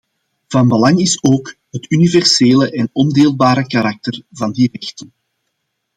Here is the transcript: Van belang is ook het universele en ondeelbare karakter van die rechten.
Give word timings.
Van 0.47 0.67
belang 0.67 0.99
is 0.99 1.23
ook 1.23 1.55
het 1.69 1.91
universele 1.91 2.71
en 2.71 2.89
ondeelbare 2.93 3.67
karakter 3.67 4.21
van 4.31 4.51
die 4.51 4.69
rechten. 4.73 5.13